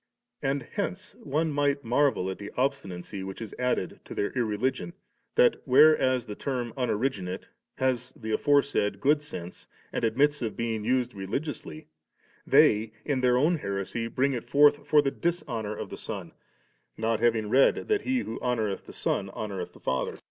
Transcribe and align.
And 0.41 0.63
hence 0.63 1.13
one 1.21 1.51
might 1.51 1.83
marvel 1.83 2.31
at 2.31 2.39
the 2.39 2.49
obstinacy 2.57 3.21
which 3.23 3.39
is 3.39 3.53
added 3.59 3.99
to 4.05 4.15
their 4.15 4.31
irreligion, 4.31 4.93
that, 5.35 5.57
where 5.67 5.95
as 5.95 6.25
the 6.25 6.33
term' 6.33 6.73
unoriginate' 6.75 7.43
has 7.75 8.11
the 8.15 8.31
aforesaid 8.31 8.99
good 8.99 9.21
sense, 9.21 9.67
and 9.93 10.03
admits 10.03 10.41
of 10.41 10.57
being 10.57 10.83
used 10.83 11.13
religiously 11.13 11.81
3, 12.45 12.45
they, 12.47 12.91
in 13.05 13.21
their 13.21 13.37
own 13.37 13.57
heresy, 13.57 14.07
bring 14.07 14.33
it 14.33 14.49
forth 14.49 14.87
for 14.87 15.03
the 15.03 15.11
dishonour 15.11 15.75
of 15.75 15.91
the 15.91 15.97
Son, 15.97 16.31
not 16.97 17.19
having 17.19 17.47
read 17.47 17.87
that 17.87 18.01
he 18.01 18.21
who 18.21 18.39
honoureth 18.41 18.85
the 18.87 18.93
Son 18.93 19.29
honoureth 19.35 19.73
the 19.73 19.79
Father, 19.79 20.13
inir. 20.13 20.19